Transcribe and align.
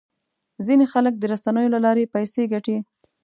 ځینې 0.65 0.85
خلک 0.93 1.13
د 1.17 1.23
رسنیو 1.33 1.73
له 1.75 1.79
لارې 1.85 2.11
پیسې 2.15 2.41
ګټي. 2.53 2.77